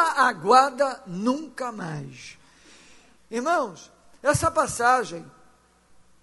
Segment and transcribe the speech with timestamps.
[0.00, 2.38] aguada nunca mais.
[3.30, 3.90] Irmãos,
[4.22, 5.24] essa passagem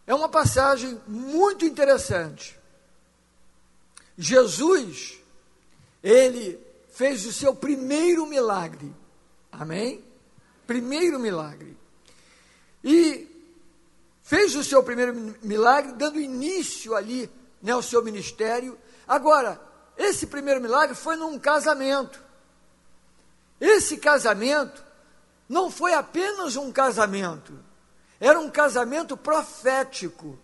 [0.07, 2.59] é uma passagem muito interessante.
[4.17, 5.19] Jesus,
[6.03, 8.93] ele fez o seu primeiro milagre.
[9.51, 10.03] Amém?
[10.67, 11.77] Primeiro milagre.
[12.83, 13.27] E
[14.23, 17.29] fez o seu primeiro milagre, dando início ali
[17.61, 18.77] né, ao seu ministério.
[19.07, 19.59] Agora,
[19.97, 22.21] esse primeiro milagre foi num casamento.
[23.61, 24.83] Esse casamento
[25.47, 27.53] não foi apenas um casamento,
[28.19, 30.39] era um casamento profético.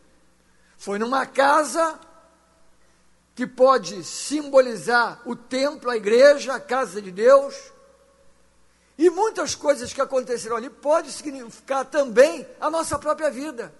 [0.78, 2.00] Foi numa casa
[3.34, 7.55] que pode simbolizar o templo, a igreja, a casa de Deus.
[8.96, 13.74] E muitas coisas que aconteceram ali pode significar também a nossa própria vida.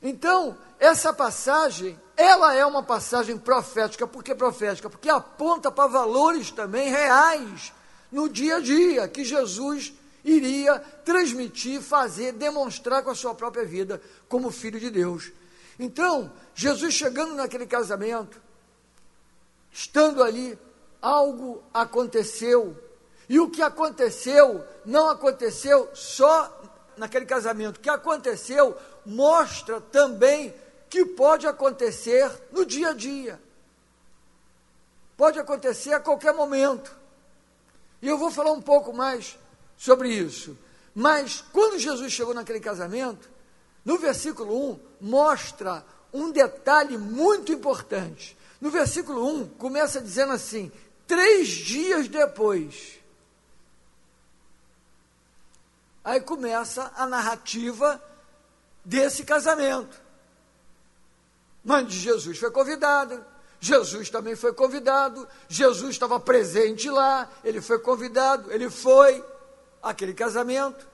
[0.00, 4.06] Então, essa passagem, ela é uma passagem profética.
[4.06, 4.88] Por que profética?
[4.88, 7.72] Porque aponta para valores também reais
[8.10, 9.92] no dia a dia que Jesus
[10.24, 15.32] iria transmitir, fazer, demonstrar com a sua própria vida como filho de Deus.
[15.78, 18.40] Então, Jesus chegando naquele casamento,
[19.72, 20.58] estando ali,
[21.00, 22.76] algo aconteceu.
[23.28, 26.62] E o que aconteceu não aconteceu só
[26.96, 27.76] naquele casamento.
[27.76, 30.54] O que aconteceu mostra também
[30.90, 33.40] que pode acontecer no dia a dia.
[35.16, 36.97] Pode acontecer a qualquer momento.
[38.00, 39.38] E eu vou falar um pouco mais
[39.76, 40.56] sobre isso.
[40.94, 43.28] Mas quando Jesus chegou naquele casamento,
[43.84, 48.36] no versículo 1 mostra um detalhe muito importante.
[48.60, 50.72] No versículo 1 começa dizendo assim:
[51.06, 52.98] três dias depois.
[56.04, 58.02] Aí começa a narrativa
[58.84, 60.00] desse casamento.
[61.62, 63.24] Mas Jesus foi convidado,
[63.60, 69.24] Jesus também foi convidado, Jesus estava presente lá, ele foi convidado, ele foi
[69.82, 70.86] aquele casamento.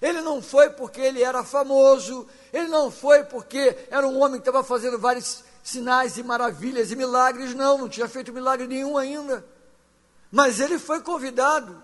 [0.00, 4.48] Ele não foi porque ele era famoso, ele não foi porque era um homem que
[4.48, 9.44] estava fazendo vários sinais e maravilhas e milagres, não, não tinha feito milagre nenhum ainda.
[10.30, 11.82] Mas ele foi convidado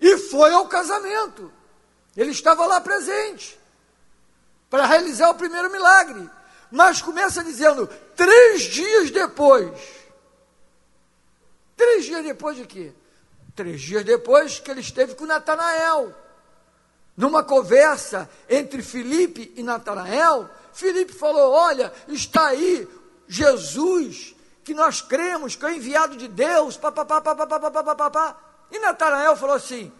[0.00, 1.50] e foi ao casamento.
[2.16, 3.58] Ele estava lá presente
[4.68, 6.30] para realizar o primeiro milagre.
[6.72, 9.70] Mas começa dizendo: três dias depois.
[11.76, 12.92] Três dias depois de quê?
[13.54, 16.14] Três dias depois que ele esteve com Natanael.
[17.14, 22.88] Numa conversa entre Filipe e Natanael, Filipe falou: Olha, está aí
[23.28, 24.34] Jesus,
[24.64, 26.80] que nós cremos, que é enviado de Deus.
[28.70, 29.92] E Natanael falou assim: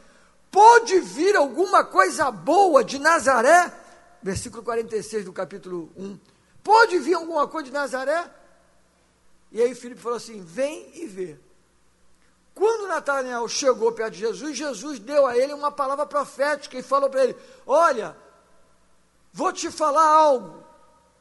[0.51, 3.71] Pode vir alguma coisa boa de Nazaré?
[4.23, 6.33] Versículo 46 do capítulo 1.
[6.63, 8.31] Pode vir alguma coisa de Nazaré?
[9.51, 11.39] E aí Filipe falou assim: Vem e vê.
[12.55, 17.09] Quando Natanael chegou perto de Jesus, Jesus deu a ele uma palavra profética e falou
[17.09, 17.37] para ele:
[17.67, 18.17] Olha,
[19.33, 20.63] vou te falar algo.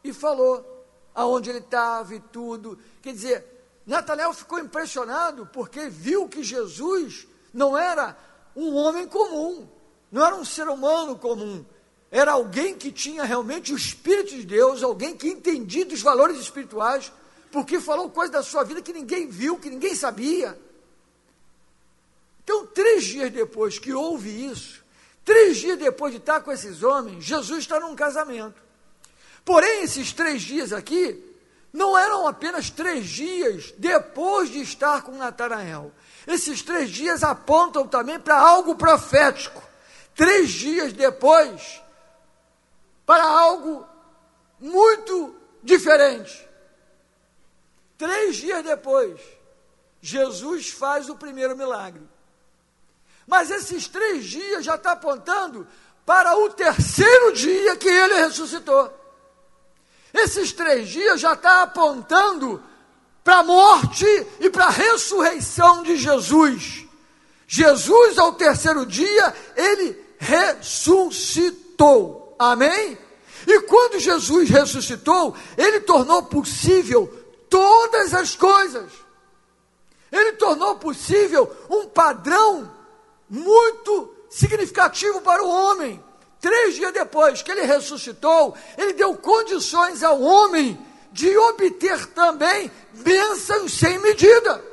[0.04, 0.66] E falou
[1.14, 2.78] aonde ele estava e tudo.
[3.02, 3.46] Quer dizer,
[3.86, 8.18] Natanael ficou impressionado porque viu que Jesus não era
[8.56, 9.68] um homem comum,
[10.12, 11.66] não era um ser humano comum,
[12.12, 17.10] era alguém que tinha realmente o Espírito de Deus, alguém que entendia dos valores espirituais,
[17.50, 20.60] porque falou coisas da sua vida que ninguém viu, que ninguém sabia.
[22.44, 24.84] Então, três dias depois que houve isso,
[25.24, 28.62] três dias depois de estar com esses homens, Jesus está num casamento.
[29.46, 31.24] Porém, esses três dias aqui
[31.72, 35.92] não eram apenas três dias depois de estar com Natanael.
[36.28, 39.64] Esses três dias apontam também para algo profético.
[40.14, 41.82] Três dias depois,
[43.06, 43.88] para algo
[44.60, 46.48] muito diferente.
[47.98, 49.20] Três dias depois,
[50.02, 52.02] Jesus faz o primeiro milagre.
[53.28, 55.68] Mas esses três dias já está apontando
[56.06, 58.92] para o terceiro dia que ele ressuscitou.
[60.14, 62.62] Esses três dias já está apontando
[63.24, 64.06] para a morte
[64.40, 66.86] e para a ressurreição de Jesus.
[67.48, 72.21] Jesus, ao terceiro dia, ele ressuscitou.
[72.42, 72.98] Amém?
[73.46, 77.08] E quando Jesus ressuscitou, ele tornou possível
[77.48, 78.92] todas as coisas.
[80.12, 82.72] Ele tornou possível um padrão
[83.30, 86.04] muito significativo para o homem.
[86.40, 93.72] Três dias depois que ele ressuscitou, ele deu condições ao homem de obter também bênçãos
[93.72, 94.71] sem medida.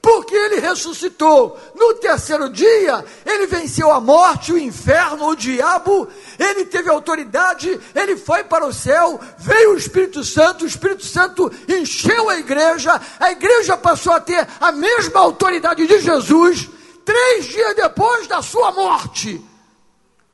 [0.00, 1.58] Porque ele ressuscitou.
[1.74, 6.08] No terceiro dia, ele venceu a morte, o inferno, o diabo.
[6.38, 9.20] Ele teve autoridade, ele foi para o céu.
[9.38, 13.00] Veio o Espírito Santo, o Espírito Santo encheu a igreja.
[13.18, 16.68] A igreja passou a ter a mesma autoridade de Jesus
[17.08, 19.42] três dias depois da sua morte,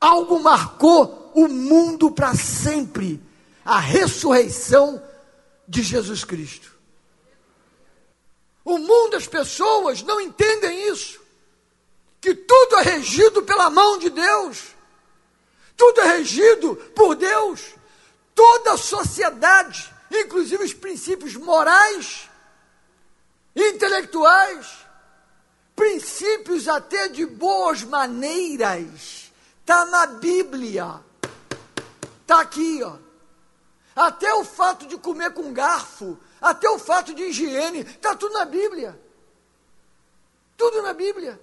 [0.01, 3.23] algo marcou o mundo para sempre:
[3.65, 5.01] a ressurreição
[5.69, 6.74] de Jesus Cristo.
[8.65, 11.21] O mundo, as pessoas não entendem isso.
[12.21, 14.75] Que tudo é regido pela mão de Deus.
[15.77, 17.75] Tudo é regido por Deus.
[18.35, 22.31] Toda a sociedade, inclusive os princípios morais,
[23.55, 24.67] intelectuais,
[25.77, 31.01] princípios até de boas maneiras, está na Bíblia.
[32.23, 32.97] Está aqui, ó.
[33.95, 38.45] Até o fato de comer com garfo até o fato de higiene, está tudo na
[38.45, 39.01] Bíblia.
[40.59, 41.41] Tudo na Bíblia.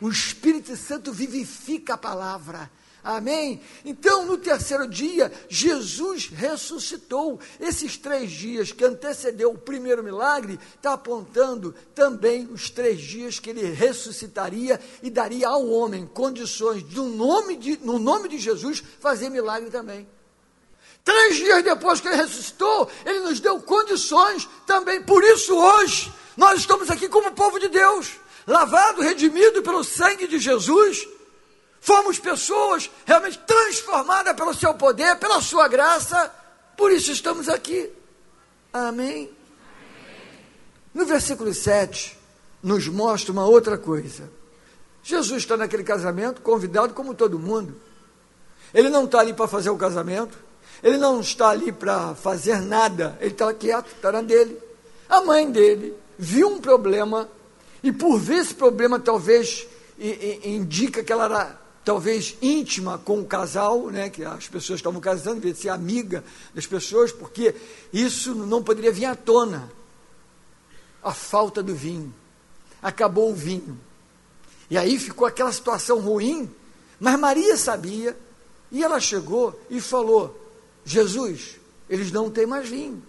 [0.00, 2.70] O Espírito Santo vivifica a palavra.
[3.04, 3.60] Amém?
[3.84, 7.38] Então, no terceiro dia, Jesus ressuscitou.
[7.60, 13.50] Esses três dias que antecedeu o primeiro milagre, está apontando também os três dias que
[13.50, 18.82] ele ressuscitaria e daria ao homem condições, de, no, nome de, no nome de Jesus,
[18.98, 20.08] fazer milagre também.
[21.06, 25.00] Três dias depois que ele ressuscitou, ele nos deu condições também.
[25.00, 28.14] Por isso, hoje, nós estamos aqui como povo de Deus,
[28.44, 31.06] lavado, redimido pelo sangue de Jesus.
[31.80, 36.28] Fomos pessoas realmente transformadas pelo seu poder, pela sua graça.
[36.76, 37.88] Por isso estamos aqui.
[38.72, 39.30] Amém.
[40.92, 42.18] No versículo 7,
[42.60, 44.28] nos mostra uma outra coisa.
[45.04, 47.80] Jesus está naquele casamento, convidado como todo mundo.
[48.74, 50.45] Ele não está ali para fazer o casamento,
[50.82, 54.58] ele não está ali para fazer nada, ele está quieto, está na dele.
[55.08, 57.28] A mãe dele viu um problema,
[57.82, 59.66] e por ver esse problema, talvez
[59.98, 64.80] e, e, indica que ela era talvez íntima com o casal, né, que as pessoas
[64.80, 67.54] estavam casando, devia ser amiga das pessoas, porque
[67.92, 69.70] isso não poderia vir à tona.
[71.02, 72.12] A falta do vinho.
[72.82, 73.78] Acabou o vinho.
[74.68, 76.50] E aí ficou aquela situação ruim,
[76.98, 78.16] mas Maria sabia,
[78.72, 80.45] e ela chegou e falou:
[80.86, 81.58] Jesus,
[81.90, 83.02] eles não têm mais vinho.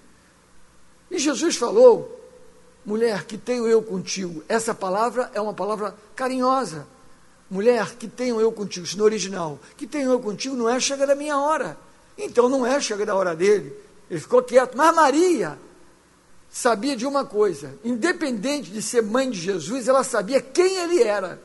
[1.12, 2.20] E Jesus falou,
[2.84, 4.44] mulher, que tenho eu contigo.
[4.50, 6.88] Essa palavra é uma palavra carinhosa.
[7.50, 9.60] Mulher, que tenho eu contigo, isso no original.
[9.78, 11.78] Que tenho eu contigo não é chega da minha hora.
[12.18, 13.72] Então não é chega da hora dele.
[14.10, 14.76] Ele ficou quieto.
[14.76, 15.58] Mas Maria
[16.50, 21.40] sabia de uma coisa: independente de ser mãe de Jesus, ela sabia quem ele era.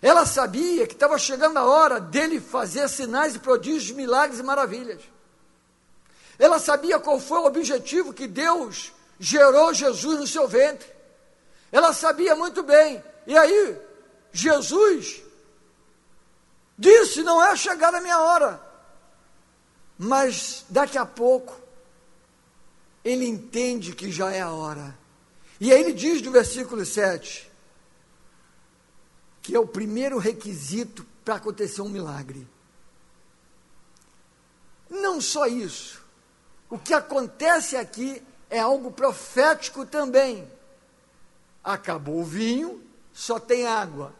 [0.00, 5.02] Ela sabia que estava chegando a hora dele fazer sinais e prodígios, milagres e maravilhas.
[6.38, 10.88] Ela sabia qual foi o objetivo que Deus gerou Jesus no seu ventre.
[11.72, 13.02] Ela sabia muito bem.
[13.26, 13.76] E aí,
[14.32, 15.20] Jesus
[16.78, 18.60] disse: Não é chegar a minha hora.
[19.98, 21.60] Mas daqui a pouco,
[23.04, 24.96] ele entende que já é a hora.
[25.60, 27.47] E aí ele diz no versículo 7:
[29.48, 32.46] que é o primeiro requisito para acontecer um milagre.
[34.90, 36.04] Não só isso,
[36.68, 40.46] o que acontece aqui é algo profético também.
[41.64, 44.14] Acabou o vinho, só tem água.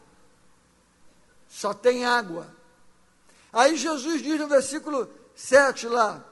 [1.47, 2.47] Só tem água.
[3.53, 6.25] Aí Jesus diz no versículo 7 lá: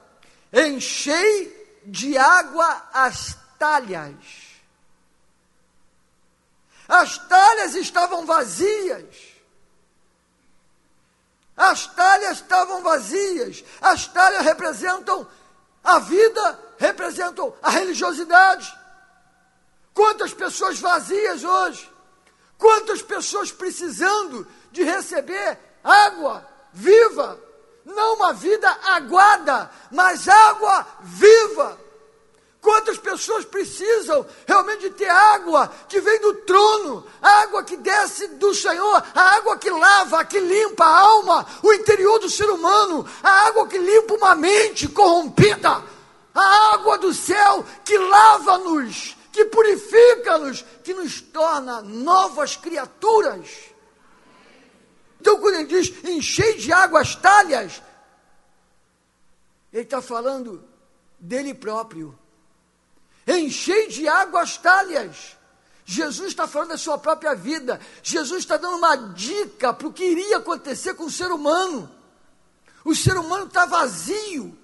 [0.52, 4.47] Enchei de água as talhas
[6.88, 9.14] as talhas estavam vazias.
[11.54, 13.62] As talhas estavam vazias.
[13.80, 15.28] As talhas representam
[15.84, 18.74] a vida, representam a religiosidade.
[19.92, 21.92] Quantas pessoas vazias hoje?
[22.56, 27.38] Quantas pessoas precisando de receber água viva?
[27.84, 31.78] Não uma vida aguada, mas água viva.
[32.68, 38.54] Quantas pessoas precisam realmente de ter água que vem do trono, água que desce do
[38.54, 43.46] Senhor, a água que lava, que limpa a alma, o interior do ser humano, a
[43.46, 45.82] água que limpa uma mente corrompida,
[46.34, 53.48] a água do céu que lava-nos, que purifica-nos, que nos torna novas criaturas.
[55.18, 57.82] Então, quando ele diz enchei de água as talhas,
[59.72, 60.62] ele está falando
[61.18, 62.14] dele próprio
[63.36, 65.36] enchei de água as talhas.
[65.84, 67.80] Jesus está falando da sua própria vida.
[68.02, 71.90] Jesus está dando uma dica para o que iria acontecer com o ser humano.
[72.84, 74.56] O ser humano está vazio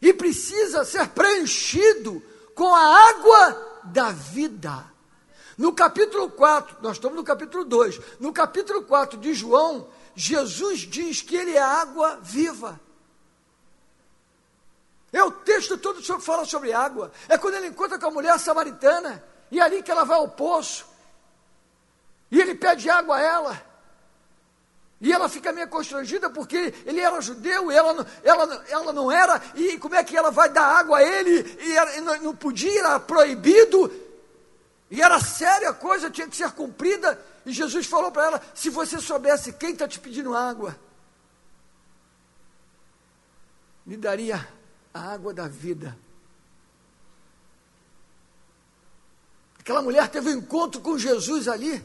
[0.00, 2.22] e precisa ser preenchido
[2.54, 4.84] com a água da vida.
[5.56, 8.00] No capítulo 4, nós estamos no capítulo 2.
[8.18, 12.80] No capítulo 4 de João, Jesus diz que ele é água viva.
[15.14, 17.12] É o texto todo que fala sobre água.
[17.28, 19.22] É quando ele encontra com a mulher samaritana.
[19.48, 20.84] E é ali que ela vai ao poço.
[22.32, 23.62] E ele pede água a ela.
[25.00, 29.40] E ela fica meio constrangida porque ele era judeu e ela, ela, ela não era.
[29.54, 31.58] E como é que ela vai dar água a ele?
[31.60, 33.92] E, não podia, era proibido.
[34.90, 37.24] E era séria a coisa, tinha que ser cumprida.
[37.46, 40.76] E Jesus falou para ela: se você soubesse quem está te pedindo água,
[43.86, 44.44] me daria
[44.94, 45.98] a água da vida.
[49.58, 51.82] Aquela mulher teve um encontro com Jesus ali,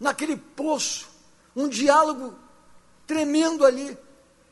[0.00, 1.08] naquele poço,
[1.54, 2.36] um diálogo
[3.06, 3.96] tremendo ali.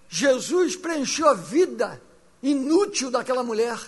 [0.08, 2.00] Jesus preencheu a vida
[2.42, 3.80] inútil daquela mulher.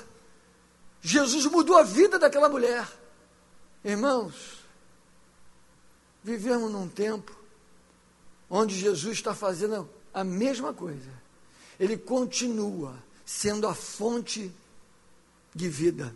[1.00, 2.88] Jesus mudou a vida daquela mulher.
[3.84, 4.64] Irmãos,
[6.24, 7.36] vivemos num tempo
[8.50, 11.10] onde Jesus está fazendo a mesma coisa.
[11.78, 14.54] Ele continua sendo a fonte
[15.52, 16.14] de vida.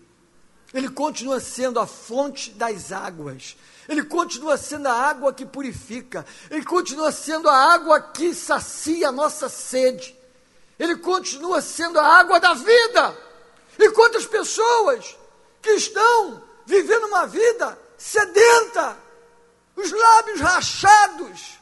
[0.73, 3.57] Ele continua sendo a fonte das águas.
[3.89, 6.25] Ele continua sendo a água que purifica.
[6.49, 10.17] Ele continua sendo a água que sacia a nossa sede.
[10.79, 13.19] Ele continua sendo a água da vida.
[13.77, 15.17] E quantas pessoas
[15.61, 18.97] que estão vivendo uma vida sedenta,
[19.75, 21.60] os lábios rachados,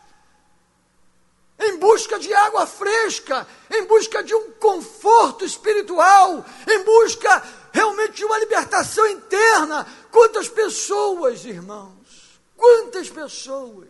[1.58, 8.24] em busca de água fresca, em busca de um conforto espiritual, em busca realmente de
[8.24, 9.86] uma libertação interna.
[10.10, 13.88] Quantas pessoas, irmãos, quantas pessoas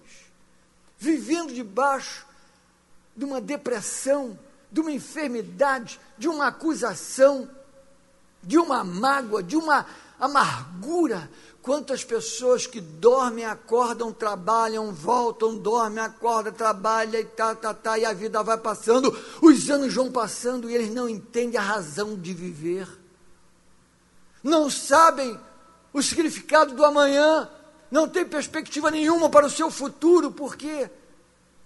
[0.98, 2.26] vivendo debaixo
[3.16, 4.38] de uma depressão,
[4.70, 7.48] de uma enfermidade, de uma acusação,
[8.42, 9.86] de uma mágoa, de uma
[10.18, 11.30] amargura,
[11.68, 18.06] Quantas pessoas que dormem, acordam, trabalham, voltam, dormem, acordam, trabalham e tá, tá, tá, e
[18.06, 22.32] a vida vai passando, os anos vão passando e eles não entendem a razão de
[22.32, 22.88] viver.
[24.42, 25.38] Não sabem
[25.92, 27.50] o significado do amanhã,
[27.90, 30.90] não têm perspectiva nenhuma para o seu futuro, por quê?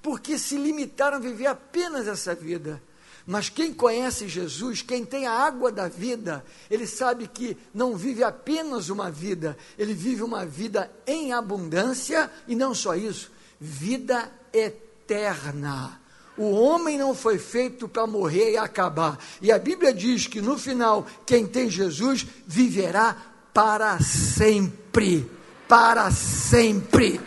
[0.03, 2.83] Porque se limitaram a viver apenas essa vida.
[3.27, 8.25] Mas quem conhece Jesus, quem tem a água da vida, ele sabe que não vive
[8.25, 16.01] apenas uma vida, ele vive uma vida em abundância e não só isso, vida eterna.
[16.37, 19.19] O homem não foi feito para morrer e acabar.
[19.41, 23.17] E a Bíblia diz que no final, quem tem Jesus viverá
[23.53, 25.31] para sempre.
[25.69, 27.21] Para sempre.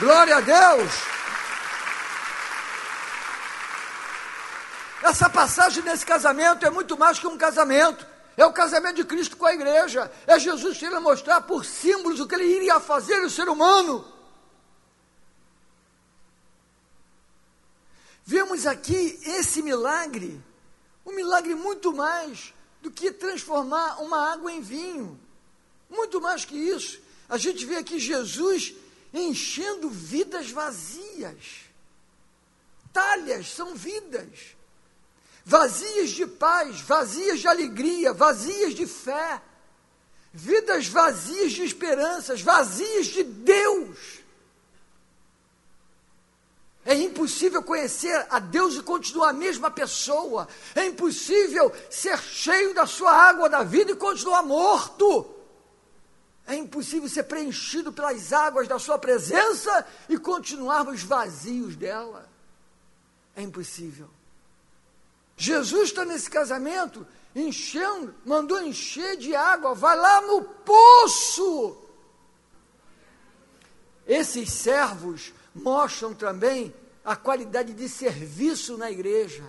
[0.00, 1.15] Glória a Deus!
[5.06, 8.04] Essa passagem nesse casamento é muito mais que um casamento.
[8.36, 10.10] É o casamento de Cristo com a igreja.
[10.26, 14.04] É Jesus querendo mostrar por símbolos o que ele iria fazer no ser humano.
[18.24, 20.42] Vemos aqui esse milagre,
[21.06, 25.20] um milagre muito mais do que transformar uma água em vinho.
[25.88, 27.00] Muito mais que isso.
[27.28, 28.74] A gente vê aqui Jesus
[29.14, 31.60] enchendo vidas vazias.
[32.92, 34.55] Talhas são vidas
[35.46, 39.40] vazias de paz, vazias de alegria, vazias de fé,
[40.32, 43.96] vidas vazias de esperanças, vazias de Deus.
[46.84, 50.48] É impossível conhecer a Deus e continuar a mesma pessoa.
[50.74, 55.32] É impossível ser cheio da sua água da vida e continuar morto.
[56.44, 62.28] É impossível ser preenchido pelas águas da sua presença e continuarmos vazios dela.
[63.36, 64.15] É impossível.
[65.36, 71.76] Jesus está nesse casamento, enchendo, mandou encher de água, vai lá no poço.
[74.06, 76.74] Esses servos mostram também
[77.04, 79.44] a qualidade de serviço na igreja,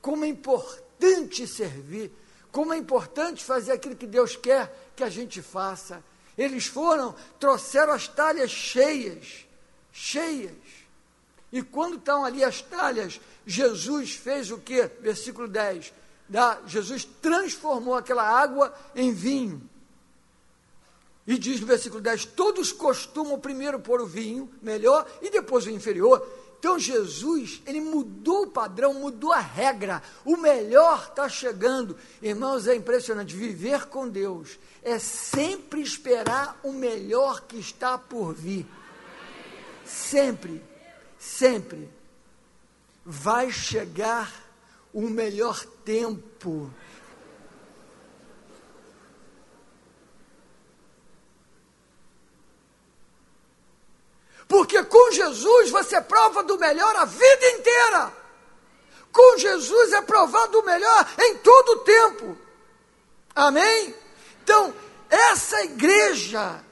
[0.00, 2.12] como é importante servir,
[2.50, 6.04] como é importante fazer aquilo que Deus quer que a gente faça.
[6.36, 9.46] Eles foram, trouxeram as talhas cheias,
[9.90, 10.52] cheias.
[11.52, 14.88] E quando estão ali as talhas, Jesus fez o que?
[15.00, 15.92] Versículo 10.
[16.28, 19.68] Da, Jesus transformou aquela água em vinho.
[21.26, 25.70] E diz no versículo 10: Todos costumam primeiro pôr o vinho melhor e depois o
[25.70, 26.26] inferior.
[26.58, 30.02] Então Jesus, ele mudou o padrão, mudou a regra.
[30.24, 31.96] O melhor está chegando.
[32.22, 33.34] Irmãos, é impressionante.
[33.34, 38.64] Viver com Deus é sempre esperar o melhor que está por vir.
[39.84, 40.62] Sempre,
[41.22, 41.88] sempre
[43.04, 44.28] vai chegar
[44.92, 46.68] o melhor tempo.
[54.48, 58.12] Porque com Jesus você prova do melhor a vida inteira.
[59.12, 62.38] Com Jesus é provado o melhor em todo o tempo.
[63.34, 63.94] Amém?
[64.42, 64.74] Então,
[65.08, 66.62] essa igreja,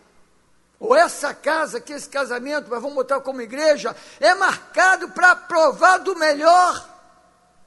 [0.81, 5.99] ou essa casa, que esse casamento, mas vamos botar como igreja, é marcado para provar
[5.99, 6.89] do melhor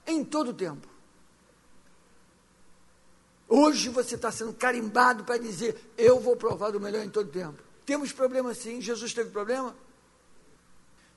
[0.08, 0.88] em todo o tempo.
[3.48, 7.32] Hoje você está sendo carimbado para dizer: Eu vou provar do melhor em todo o
[7.32, 7.62] tempo.
[7.86, 9.76] Temos problema sim, Jesus teve problema,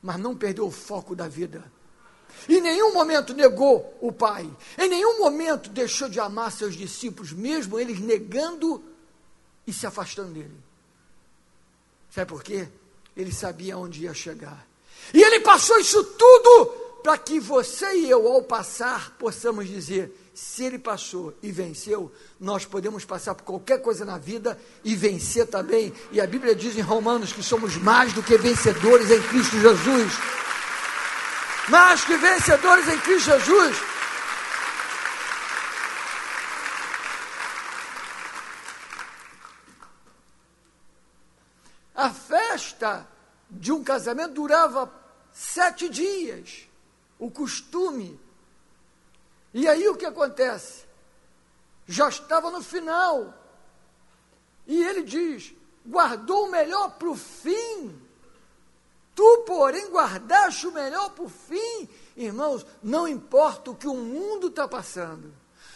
[0.02, 1.64] mas não perdeu o foco da vida.
[2.46, 7.80] Em nenhum momento negou o Pai, em nenhum momento deixou de amar seus discípulos, mesmo
[7.80, 8.84] eles negando
[9.66, 10.66] e se afastando dele.
[12.16, 12.66] Sabe por quê?
[13.14, 14.66] Ele sabia onde ia chegar.
[15.12, 16.64] E ele passou isso tudo
[17.02, 22.64] para que você e eu, ao passar, possamos dizer: se ele passou e venceu, nós
[22.64, 25.92] podemos passar por qualquer coisa na vida e vencer também.
[26.10, 30.12] E a Bíblia diz em Romanos que somos mais do que vencedores em Cristo Jesus.
[31.68, 33.76] Mais que vencedores em Cristo Jesus.
[41.96, 42.10] A
[42.86, 43.08] festa
[43.50, 44.92] de um casamento durava
[45.32, 46.68] sete dias.
[47.18, 48.20] O costume
[49.54, 50.84] e aí o que acontece?
[51.86, 53.32] Já estava no final.
[54.66, 58.02] E ele diz: guardou o melhor para o fim.
[59.14, 61.88] Tu, porém, guardaste o melhor para o fim.
[62.16, 65.32] Irmãos, não importa o que o mundo está passando,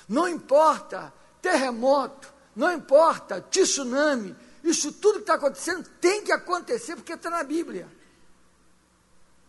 [0.07, 7.15] não importa terremoto, não importa tsunami, isso tudo que está acontecendo tem que acontecer porque
[7.15, 7.89] está na Bíblia.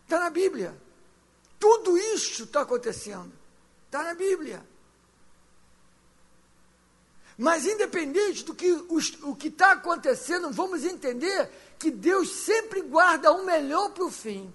[0.04, 0.76] Está na Bíblia.
[1.58, 3.32] Tudo isso está acontecendo.
[3.86, 4.64] Está na Bíblia.
[7.36, 13.44] Mas independente do que o que está acontecendo, vamos entender que Deus sempre guarda o
[13.44, 14.52] melhor para o fim.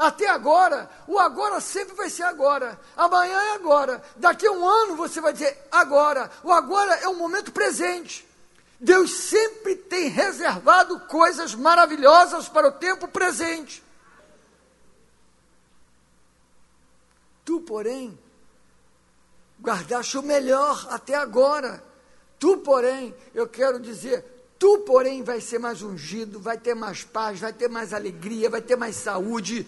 [0.00, 2.80] Até agora, o agora sempre vai ser agora.
[2.96, 4.02] Amanhã é agora.
[4.16, 6.30] Daqui a um ano você vai dizer agora.
[6.42, 8.26] O agora é o momento presente.
[8.80, 13.84] Deus sempre tem reservado coisas maravilhosas para o tempo presente.
[17.44, 18.18] Tu, porém,
[19.60, 21.84] guardaste o melhor até agora.
[22.38, 24.24] Tu, porém, eu quero dizer,
[24.58, 28.62] tu, porém, vai ser mais ungido, vai ter mais paz, vai ter mais alegria, vai
[28.62, 29.66] ter mais saúde,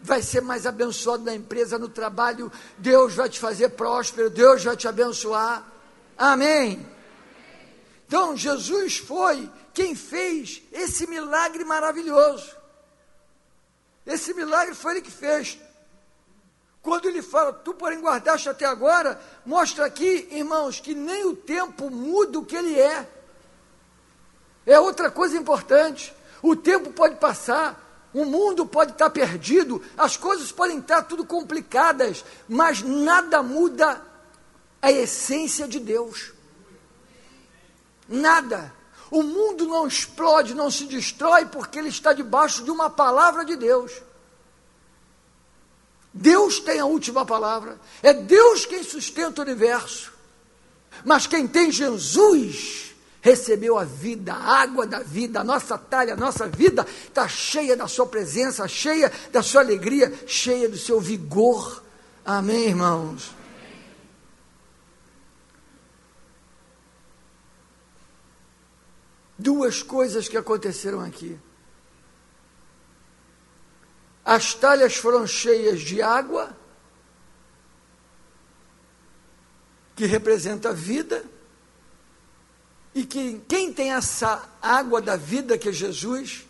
[0.00, 2.50] vai ser mais abençoado na empresa, no trabalho.
[2.78, 5.64] Deus vai te fazer próspero, Deus vai te abençoar.
[6.16, 6.86] Amém.
[8.06, 12.54] Então, Jesus foi quem fez esse milagre maravilhoso.
[14.06, 15.58] Esse milagre foi ele que fez.
[16.80, 21.90] Quando ele fala, tu porém guardaste até agora, mostra aqui, irmãos, que nem o tempo
[21.90, 23.08] muda o que ele é.
[24.64, 26.14] É outra coisa importante.
[26.40, 32.24] O tempo pode passar, o mundo pode estar perdido, as coisas podem estar tudo complicadas,
[32.48, 34.00] mas nada muda
[34.80, 36.32] a essência de Deus.
[38.08, 38.74] Nada.
[39.10, 43.56] O mundo não explode, não se destrói porque ele está debaixo de uma palavra de
[43.56, 43.92] Deus.
[46.12, 47.78] Deus tem a última palavra.
[48.02, 50.12] É Deus quem sustenta o universo.
[51.04, 52.95] Mas quem tem Jesus
[53.26, 57.76] recebeu a vida, a água da vida, a nossa talha, a nossa vida está cheia
[57.76, 61.82] da sua presença, cheia da sua alegria, cheia do seu vigor.
[62.24, 63.34] Amém, irmãos?
[69.36, 71.36] Duas coisas que aconteceram aqui.
[74.24, 76.56] As talhas foram cheias de água,
[79.96, 81.24] que representa a vida,
[82.96, 86.46] e que quem tem essa água da vida, que é Jesus,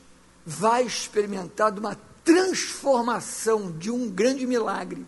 [0.46, 5.04] vai experimentar de uma transformação, de um grande milagre.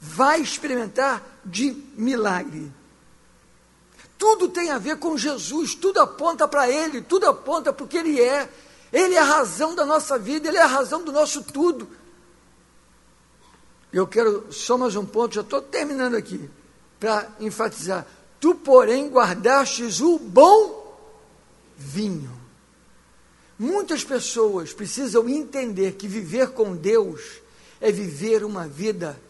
[0.00, 2.72] Vai experimentar de milagre.
[4.18, 7.96] Tudo tem a ver com Jesus, tudo aponta para Ele, tudo aponta para o que
[7.96, 8.50] Ele é.
[8.92, 11.88] Ele é a razão da nossa vida, Ele é a razão do nosso tudo.
[13.92, 16.50] Eu quero só mais um ponto, já estou terminando aqui,
[16.98, 18.04] para enfatizar.
[18.46, 20.96] Tu, porém, guardastes o bom
[21.76, 22.30] vinho.
[23.58, 27.40] Muitas pessoas precisam entender que viver com Deus
[27.80, 29.20] é viver uma vida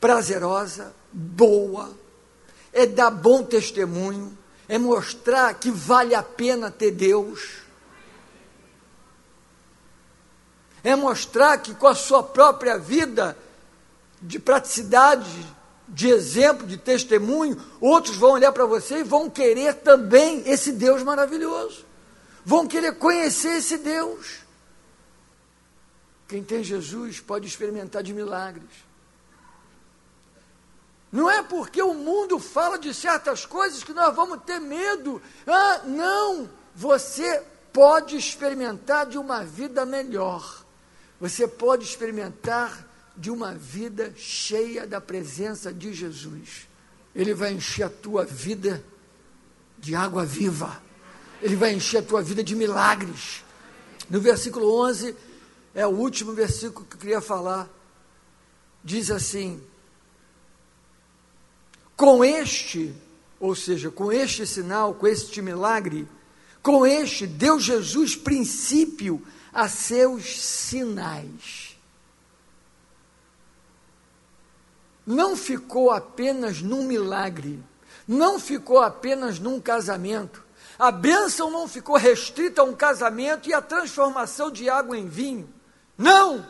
[0.00, 1.92] prazerosa, boa,
[2.72, 7.62] é dar bom testemunho, é mostrar que vale a pena ter Deus
[10.84, 13.36] é mostrar que com a sua própria vida
[14.20, 15.44] de praticidade,
[15.88, 21.02] de exemplo, de testemunho, outros vão olhar para você e vão querer também esse Deus
[21.02, 21.84] maravilhoso.
[22.44, 24.40] Vão querer conhecer esse Deus.
[26.26, 28.70] Quem tem Jesus pode experimentar de milagres.
[31.12, 35.20] Não é porque o mundo fala de certas coisas que nós vamos ter medo.
[35.46, 36.48] Ah, não!
[36.74, 40.64] Você pode experimentar de uma vida melhor.
[41.20, 46.68] Você pode experimentar de uma vida cheia da presença de Jesus.
[47.14, 48.82] Ele vai encher a tua vida
[49.78, 50.82] de água viva.
[51.40, 53.44] Ele vai encher a tua vida de milagres.
[54.08, 55.14] No versículo 11,
[55.74, 57.68] é o último versículo que eu queria falar.
[58.84, 59.62] Diz assim:
[61.96, 62.94] Com este,
[63.38, 66.06] ou seja, com este sinal, com este milagre,
[66.62, 69.22] com este deu Jesus princípio
[69.52, 71.71] a seus sinais.
[75.12, 77.62] Não ficou apenas num milagre,
[78.08, 80.42] não ficou apenas num casamento.
[80.78, 85.52] A bênção não ficou restrita a um casamento e a transformação de água em vinho.
[85.98, 86.46] Não!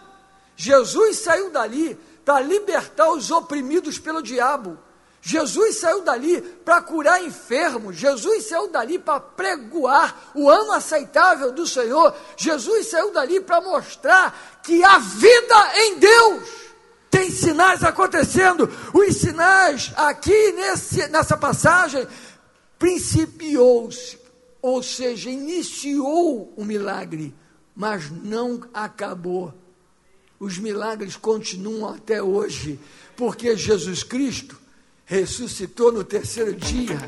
[0.55, 4.79] Jesus saiu dali para libertar os oprimidos pelo diabo.
[5.21, 7.97] Jesus saiu dali para curar enfermos.
[7.97, 12.15] Jesus saiu dali para pregoar o ano aceitável do Senhor.
[12.37, 16.62] Jesus saiu dali para mostrar que a vida em Deus
[17.13, 18.69] tem sinais acontecendo.
[18.95, 22.09] Os sinais aqui nesse, nessa passagem
[22.79, 24.19] principiou-se,
[24.63, 27.35] ou seja, iniciou o milagre,
[27.77, 29.53] mas não acabou.
[30.41, 32.81] Os milagres continuam até hoje,
[33.15, 34.59] porque Jesus Cristo
[35.05, 36.99] ressuscitou no terceiro dia.